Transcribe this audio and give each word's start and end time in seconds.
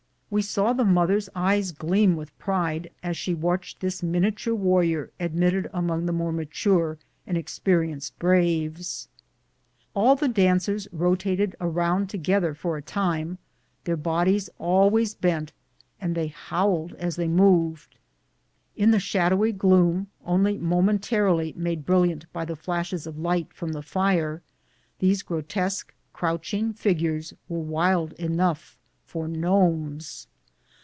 We 0.33 0.41
saw 0.41 0.71
the 0.71 0.85
mother's 0.85 1.27
eyes 1.35 1.73
gleam 1.73 2.15
with 2.15 2.39
pride 2.39 2.89
as 3.03 3.17
she 3.17 3.33
watched 3.33 3.81
this 3.81 4.01
miniature 4.01 4.55
warrior 4.55 5.11
admitted 5.19 5.69
among 5.73 6.05
the 6.05 6.13
mature 6.13 6.97
and 7.27 7.37
experienced 7.37 8.17
braves. 8.17 9.09
All 9.93 10.15
the 10.15 10.29
dancers 10.29 10.87
rotated 10.93 11.53
around 11.59 12.09
together 12.09 12.53
for 12.53 12.77
a 12.77 12.81
time, 12.81 13.39
their 13.83 13.97
bodies 13.97 14.49
always 14.57 15.13
bent, 15.15 15.51
and 15.99 16.15
they 16.15 16.27
howled 16.27 16.93
as 16.93 17.17
they 17.17 17.27
moved. 17.27 17.97
In 18.77 18.91
the 18.91 19.01
shadowy 19.01 19.51
gloom, 19.51 20.07
only 20.23 20.57
momentarily 20.57 21.53
made 21.57 21.85
brilliant 21.85 22.25
by 22.31 22.45
the 22.45 22.55
flashes 22.55 23.05
of 23.05 23.19
light 23.19 23.51
from 23.51 23.73
the 23.73 23.81
fire, 23.83 24.41
these 24.99 25.23
grotesque, 25.23 25.93
crouching 26.13 26.71
figures 26.71 27.33
were 27.49 27.59
wild 27.59 28.13
enough 28.13 28.77
for 29.03 29.27
gnomes. 29.27 30.25